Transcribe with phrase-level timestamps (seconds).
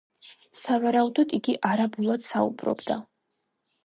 [0.59, 2.97] სავარაუდოდ, იგი არაბულად საუბრობდა.